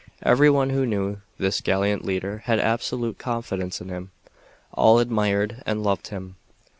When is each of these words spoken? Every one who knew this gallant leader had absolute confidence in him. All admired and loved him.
Every 0.23 0.49
one 0.49 0.71
who 0.71 0.87
knew 0.87 1.21
this 1.37 1.61
gallant 1.61 2.03
leader 2.03 2.39
had 2.45 2.59
absolute 2.59 3.19
confidence 3.19 3.81
in 3.81 3.89
him. 3.89 4.09
All 4.73 4.97
admired 4.97 5.61
and 5.63 5.83
loved 5.83 6.07
him. 6.07 6.37